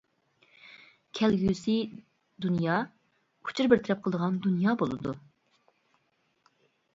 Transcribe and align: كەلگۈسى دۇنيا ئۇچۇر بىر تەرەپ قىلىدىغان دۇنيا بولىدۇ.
كەلگۈسى 1.19 1.75
دۇنيا 2.45 2.77
ئۇچۇر 3.49 3.69
بىر 3.75 3.83
تەرەپ 3.83 4.01
قىلىدىغان 4.07 4.41
دۇنيا 4.47 4.75
بولىدۇ. 4.85 5.15